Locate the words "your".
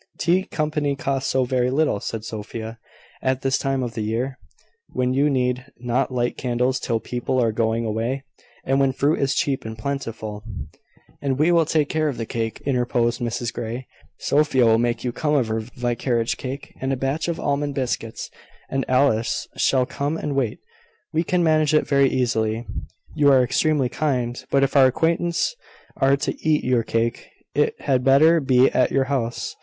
26.63-26.81, 28.89-29.03